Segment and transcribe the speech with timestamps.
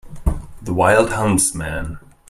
[0.63, 1.99] The wild huntsman.